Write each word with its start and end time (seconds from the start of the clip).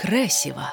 крэсіва. 0.00 0.72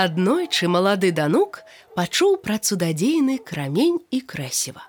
Аднойчы 0.00 0.68
малады 0.72 1.10
данук 1.12 1.60
пачуў 1.96 2.38
пра 2.44 2.56
цудадзейны 2.56 3.36
крамень 3.44 4.00
і 4.10 4.20
крэсіва. 4.24 4.86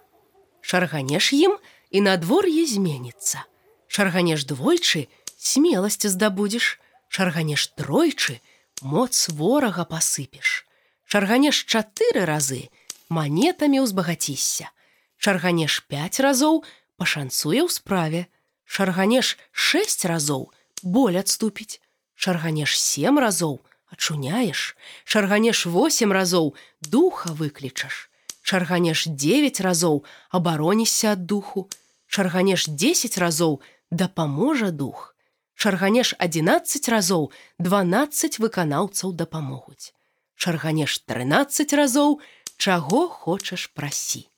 Шарганеш 0.62 1.34
ім 1.36 1.58
і 1.92 2.02
надвор'е 2.08 2.64
зменіцца. 2.66 3.44
Шарганеш 3.92 4.46
двойчы, 4.48 5.10
смеласці 5.36 6.08
здабудзеш, 6.08 6.80
Шарганеш 7.12 7.68
тройчы, 7.76 8.40
моц 8.82 9.28
ворага 9.36 9.84
пасыпеш. 9.84 10.64
Шарганеш 11.04 11.68
чатыры 11.68 12.24
разы, 12.24 12.72
манетамі 13.12 13.84
ўзбагацісся. 13.84 14.72
Шарганеш 15.20 15.84
пяць 15.92 16.24
разоў, 16.24 16.64
пашанцуе 16.96 17.68
ў 17.68 17.70
справе. 17.70 18.22
Шарганеш 18.64 19.36
шэсць 19.52 20.08
разоў, 20.08 20.56
боль 20.88 21.20
адступіць. 21.20 21.81
Шарганеш 22.22 22.78
сем 22.78 23.18
разоў, 23.18 23.66
ачуняеш, 23.90 24.78
Шарганеш 25.06 25.66
восем 25.66 26.12
разоў, 26.14 26.54
духа 26.82 27.34
выклічаш. 27.34 28.12
Шарганеш 28.46 29.08
9 29.10 29.62
разоў, 29.66 30.06
абаронішся 30.30 31.18
ад 31.18 31.26
духу. 31.26 31.66
Шарганеш 32.06 32.68
10 32.70 33.18
разоў, 33.18 33.62
дапаможа 33.90 34.70
дух. 34.70 35.16
Шарганеш 35.56 36.14
11 36.20 36.90
разоў, 36.94 37.32
12 37.58 38.38
выканаўцаў 38.38 39.14
дапамогуць. 39.18 39.90
Шарганеш 40.36 41.00
13 41.10 41.74
разоў, 41.74 42.22
чаго 42.58 43.08
хочаш 43.10 43.66
прасі. 43.74 44.30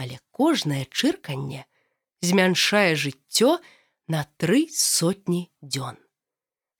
Але 0.00 0.16
кожнае 0.32 0.88
чырканне 0.88 1.68
змяншае 2.24 2.96
жыццё 2.96 3.60
на 4.08 4.24
тры 4.40 4.64
сотні 4.72 5.52
дзён. 5.60 6.00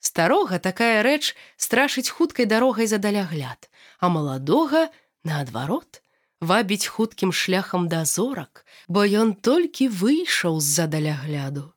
Старога 0.02 0.58
такая 0.58 1.02
рэч 1.06 1.34
страшыць 1.56 2.10
хуткай 2.10 2.46
дарогай 2.50 2.90
за 2.90 2.98
далягляд, 2.98 3.70
а 4.02 4.08
маладога, 4.10 4.90
наадварот, 5.22 6.02
вабіць 6.42 6.90
хуткім 6.90 7.30
шляхам 7.30 7.86
да 7.86 8.02
зорак, 8.04 8.66
бо 8.88 9.06
ён 9.06 9.30
толькі 9.38 9.86
выйшаў 10.02 10.58
з-за 10.58 10.90
далягляду. 10.90 11.70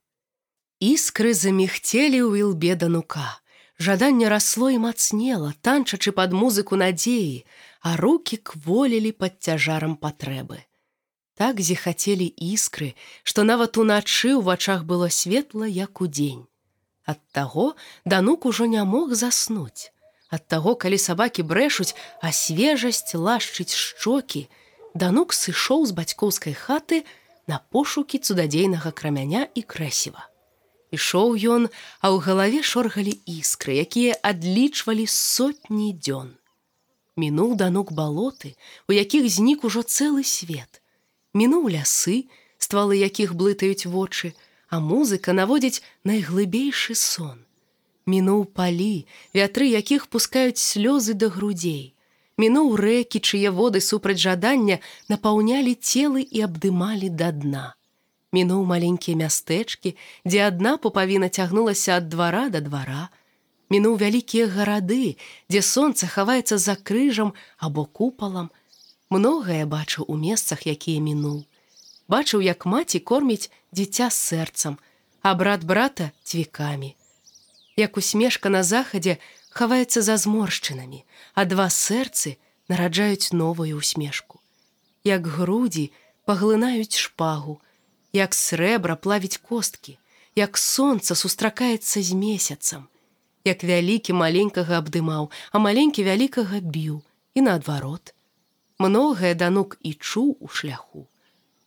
Іскры 0.82 1.38
заміхцелі 1.38 2.26
ў 2.26 2.50
ілбе 2.50 2.73
данука. 2.73 3.30
Жаданне 3.78 4.26
расло 4.32 4.72
і 4.73 4.82
мацнела, 4.82 5.54
танчачы 5.62 6.16
пад 6.16 6.34
музыку 6.34 6.80
надзеі, 6.82 7.45
а 7.86 7.94
руки 8.02 8.42
кволілі 8.42 9.12
пад 9.12 9.38
цяжарам 9.38 9.95
патрэбы. 10.02 10.66
Так 11.38 11.62
зіхацелі 11.62 12.26
іскры, 12.26 12.95
што 13.22 13.45
нават 13.45 13.78
уначы 13.78 14.34
ў 14.34 14.42
вачах 14.42 14.89
было 14.89 15.14
светла, 15.14 15.70
як 15.70 16.02
у 16.02 16.08
дзень. 16.08 16.48
Ад 17.06 17.20
таго 17.31 17.75
данук 18.06 18.45
ужо 18.45 18.66
не 18.66 18.84
мог 18.84 19.14
заснуць. 19.14 19.92
Ад 20.34 20.48
таго, 20.48 20.75
калі 20.75 20.98
сабакі 20.98 21.45
брэшуць, 21.45 21.94
а 22.22 22.34
свежасць 22.34 23.14
лашчыць 23.14 23.78
шчокі, 23.78 24.48
данук 24.98 25.33
сышоў 25.38 25.86
з 25.86 25.94
бацькоўскай 25.94 26.58
хаты 26.58 27.06
на 27.48 27.61
пошукі 27.70 28.17
цудадзейнага 28.17 28.92
крамяня 28.92 29.45
і 29.53 29.61
крэсіва. 29.61 30.26
Ішоў 30.95 31.38
ён, 31.38 31.70
а 32.02 32.09
ў 32.09 32.17
галаве 32.26 32.61
шоргалі 32.66 33.14
іскры, 33.30 33.78
якія 33.86 34.17
адлічвалі 34.26 35.06
сотні 35.06 35.94
дзён. 35.94 36.33
Мінуў 37.16 37.56
данук 37.56 37.94
балоты, 37.94 38.58
у 38.89 38.98
якіх 38.98 39.30
знік 39.30 39.64
ужо 39.64 39.86
цэлы 39.86 40.26
свет. 40.26 40.81
Мінуў 41.38 41.70
лясы, 41.70 42.26
ствалы 42.58 42.98
якіх 42.98 43.36
блытаюць 43.38 43.86
вочы, 43.86 44.33
а 44.76 44.80
музыка 44.84 45.31
наводзіць 45.31 45.81
найглыбейшы 46.09 46.95
сон. 47.00 47.38
Мінуў 48.12 48.42
палі, 48.59 49.08
вятры 49.38 49.67
якіх 49.72 50.08
пускаюць 50.12 50.59
слёзы 50.59 51.16
да 51.22 51.30
грудзей. 51.36 51.95
Мінуў 52.44 52.76
рэкі, 52.82 53.22
чые 53.23 53.55
воды 53.60 53.80
супраць 53.80 54.20
жадання 54.20 54.77
напаўнялі 55.14 55.76
целы 55.80 56.27
і 56.27 56.44
абдымалі 56.48 57.10
да 57.22 57.32
дна. 57.32 57.64
Мінуў 58.36 58.67
маленькія 58.73 59.16
мястэчкі, 59.23 59.95
дзе 60.27 60.44
адна 60.49 60.76
пупавіна 60.76 61.32
цягнулася 61.32 61.95
ад 62.04 62.11
двара 62.11 62.49
да 62.52 62.60
двара. 62.60 63.08
Мінуў 63.72 63.95
вялікія 64.04 64.52
гарады, 64.52 65.16
дзе 65.48 65.64
сонца 65.72 66.11
хаваецца 66.11 66.60
за 66.60 66.76
крыжам 66.76 67.32
або 67.58 67.88
купалам. 67.88 68.52
Многае 69.10 69.64
бачыў 69.64 70.11
у 70.11 70.20
месцах, 70.20 70.67
якія 70.67 70.99
мінуў 70.99 71.45
бачыў, 72.08 72.42
як 72.42 72.66
маці 72.66 72.99
корміць 72.99 73.49
дзіця 73.75 74.08
з 74.09 74.17
сэрцам, 74.30 74.80
а 75.21 75.36
брат 75.36 75.63
брата 75.63 76.11
цвікамі. 76.23 76.95
Як 77.75 77.97
усмешка 77.99 78.49
на 78.49 78.63
захадзе 78.63 79.17
хаваецца 79.52 80.02
за 80.02 80.15
зморшчынамі, 80.23 81.03
а 81.36 81.43
два 81.43 81.67
сэрцы 81.67 82.37
нараджаюць 82.71 83.36
новую 83.36 83.75
усмешку. 83.77 84.39
Як 85.03 85.27
грудзі 85.27 85.91
паглынаюць 86.25 86.95
шпагу, 86.95 87.59
як 88.15 88.33
срэбра 88.33 88.95
плавіць 88.95 89.37
косткі, 89.37 89.97
як 90.36 90.57
сонца 90.57 91.15
сустракаецца 91.15 92.02
з 92.02 92.15
месяцам, 92.15 92.87
як 93.43 93.63
вялікі 93.63 94.15
маленькага 94.15 94.80
абдымаў, 94.80 95.27
а 95.52 95.57
маленькі 95.59 96.07
вялікага 96.07 96.63
біў 96.63 97.03
і 97.36 97.43
наадварот. 97.49 98.15
Многае 98.80 99.36
данук 99.36 99.77
і 99.83 99.93
чуў 99.99 100.31
у 100.39 100.47
шляху 100.47 101.07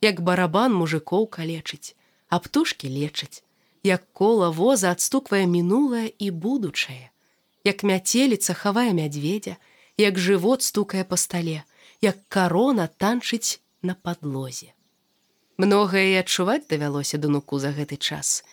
як 0.00 0.20
барабан 0.22 0.74
мужикоў 0.74 1.26
калечыць, 1.26 1.94
а 2.28 2.38
птушки 2.38 2.86
лечаць, 2.86 3.42
як 3.82 4.04
кола 4.12 4.50
воза 4.50 4.90
адстуквае 4.90 5.46
мінулае 5.46 6.12
і 6.18 6.30
будучае, 6.30 7.10
як 7.64 7.82
мяцеліца 7.82 8.54
хавае 8.54 8.92
мядзведзя, 8.92 9.56
як 9.96 10.18
жывот 10.18 10.62
стукае 10.62 11.04
па 11.04 11.16
стале, 11.16 11.64
як 12.00 12.20
карона 12.28 12.86
танчыць 12.86 13.60
на 13.82 13.94
падлозе. 13.94 14.74
Многае 15.58 16.06
і 16.12 16.18
адчуваць 16.22 16.70
давялося 16.70 17.18
дануку 17.18 17.58
за 17.58 17.74
гэты 17.74 17.96
час. 17.98 18.44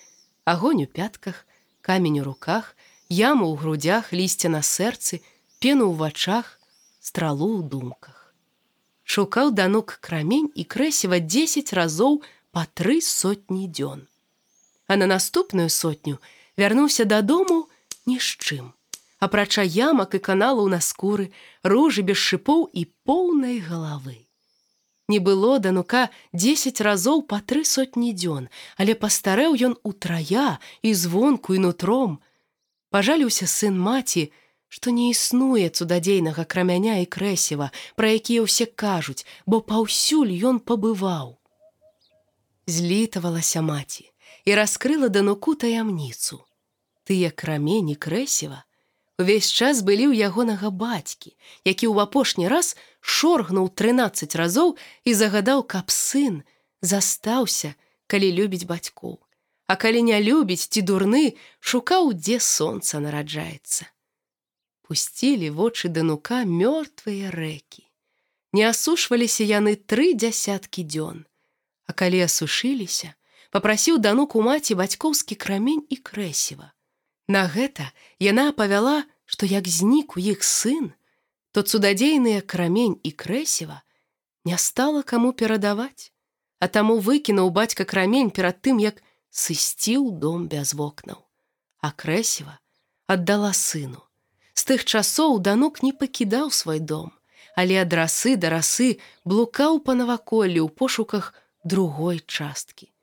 Агонь 0.46 0.84
у 0.84 0.88
пятках, 0.88 1.46
камень 1.82 2.20
у 2.20 2.24
руках, 2.24 2.76
яму 3.10 3.46
ў 3.54 3.62
грудях, 3.62 4.10
лісця 4.14 4.50
на 4.50 4.66
сэрцы, 4.66 5.22
пену 5.62 5.94
ў 5.94 6.02
вачах, 6.02 6.58
стралу 6.98 7.62
ў 7.62 7.70
думках. 7.70 8.34
Шукаў 9.06 9.54
данук 9.54 10.00
крамень 10.02 10.50
і 10.58 10.66
крэсіва 10.66 11.22
10 11.22 11.74
разоў 11.78 12.26
па 12.56 12.64
тры 12.80 13.02
сотні 13.04 13.68
дзён. 13.68 14.08
А 14.88 14.96
на 14.96 15.12
наступную 15.12 15.68
сотню 15.70 16.20
вярнуўся 16.56 17.04
дадому 17.04 17.68
ні 18.08 18.16
з 18.16 18.30
чым. 18.40 18.72
Апрача 19.20 19.64
ямак 19.64 20.16
і 20.16 20.24
каналаў 20.24 20.72
на 20.72 20.80
скуры, 20.80 21.32
ружы 21.64 22.08
без 22.08 22.16
шыпоў 22.16 22.70
і 22.72 22.88
поўнай 23.04 23.60
галавы. 23.60 24.24
Не 25.12 25.20
было 25.20 25.60
данука 25.60 26.08
10 26.32 26.82
разоў 26.82 27.22
па 27.30 27.44
тры 27.44 27.68
сотні 27.68 28.16
дзён, 28.16 28.50
але 28.80 28.96
пастарэў 28.96 29.60
ён 29.68 29.78
утрая 29.84 30.58
і 30.82 30.94
звонку 30.94 31.60
і 31.60 31.64
нутром. 31.68 32.20
Пажаліўся 32.90 33.52
сын 33.52 33.78
маці, 33.78 34.32
што 34.68 34.96
не 34.96 35.12
існуе 35.12 35.70
цудадзейнага 35.70 36.48
крамяня 36.48 37.00
і 37.04 37.06
крэсіва, 37.06 37.72
пра 38.00 38.16
якія 38.18 38.48
ўсе 38.48 38.66
кажуць, 38.66 39.28
бо 39.46 39.60
паўсюль 39.60 40.32
ён 40.40 40.64
пабываў. 40.64 41.36
Злітавалася 42.68 43.62
маці 43.62 44.12
і 44.46 44.56
раскрыла 44.58 45.10
дануку 45.10 45.56
таямніцу. 45.56 46.42
Тыя 47.06 47.30
крамені 47.30 47.96
крэсіва 47.96 48.66
увесь 49.22 49.50
час 49.50 49.82
былі 49.86 50.10
ў 50.12 50.28
ягонага 50.28 50.70
бацькі, 50.70 51.34
які 51.64 51.86
ў 51.88 52.10
апошні 52.10 52.50
раз 52.52 52.76
шоргнуў 53.00 53.70
13 53.70 54.36
разоў 54.36 54.76
і 55.06 55.12
загадаў, 55.14 55.64
каб 55.64 55.94
сын 55.94 56.42
застаўся, 56.82 57.76
калі 58.08 58.32
любіць 58.34 58.66
бацькоў. 58.66 59.22
А 59.66 59.74
калі 59.76 60.06
не 60.10 60.18
любіць 60.22 60.70
ці 60.70 60.82
дурны, 60.82 61.38
шукаў, 61.60 62.14
дзе 62.14 62.42
сонца 62.42 63.02
нараджаецца 63.02 63.90
пусцілі 64.86 65.50
вочы 65.50 65.90
данука 65.90 66.44
мёртвыя 66.46 67.34
рэкі. 67.34 67.84
Не 68.54 68.70
асушваліся 68.70 69.44
яны 69.50 69.74
тры 69.76 70.14
дзясяткі 70.14 70.86
дзён. 70.86 71.26
А 71.86 71.94
калі 71.94 72.26
асушыліся, 72.26 73.14
попрасіў 73.54 73.98
данук 74.02 74.36
у 74.36 74.42
маці 74.42 74.76
бацькоўскі 74.76 75.36
крамень 75.36 75.86
і 75.90 75.98
крэсіва. 75.98 76.72
На 77.28 77.46
гэта 77.50 77.90
яна 78.20 78.50
апавяла, 78.54 79.06
што 79.26 79.46
як 79.46 79.68
знік 79.68 80.18
у 80.18 80.20
іх 80.22 80.44
сын, 80.44 80.94
то 81.52 81.62
цудадзейныя 81.62 82.42
крамень 82.42 83.00
і 83.04 83.12
крэсіва 83.12 83.82
не 84.46 84.58
стала 84.58 85.02
каму 85.04 85.34
перадаваць, 85.34 86.14
а 86.60 86.68
таму 86.68 87.00
выкінуў 87.00 87.50
бацька 87.50 87.86
крамень 87.86 88.30
перад 88.30 88.62
тым, 88.62 88.78
як 88.80 89.02
сысціў 89.32 90.12
дом 90.12 90.48
без 90.48 90.74
вокнаў. 90.74 91.26
А 91.82 91.92
крэсіва 91.92 92.60
аддала 93.08 93.54
сыну. 93.54 94.02
З 94.54 94.62
тых 94.72 94.86
часоў 94.86 95.40
данук 95.40 95.82
не 95.84 95.92
пакідаў 95.94 96.52
свой 96.52 96.80
дом, 96.80 97.12
але 97.56 97.82
ад 97.82 97.94
расы 97.94 98.36
да 98.36 98.50
расы 98.54 99.00
блукаў 99.26 99.82
па 99.88 99.96
наваколлі 100.00 100.62
ў 100.64 100.70
пошуках 100.70 101.34
другой 101.66 102.22
часткі. 102.26 102.94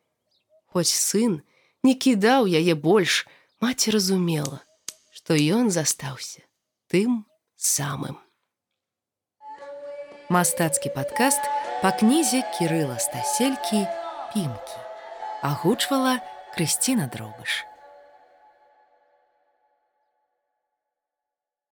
Хоць 0.72 0.94
сын 0.94 1.42
не 1.82 1.94
кідаў 1.94 2.46
яе 2.46 2.74
больш, 2.78 3.26
маці 3.60 3.92
разумела, 3.92 4.62
што 5.10 5.36
ён 5.36 5.68
застаўся 5.74 6.46
тым 6.88 7.26
самым. 7.58 8.16
Мастацкі 10.32 10.94
падкаст 10.94 11.42
па 11.82 11.90
кнізе 11.92 12.40
Кірыла 12.56 12.96
Стаселькі 13.02 13.84
пімкі. 14.32 14.80
Агучвала 15.42 16.22
Крысціна 16.54 17.10
Дробыш. 17.10 17.66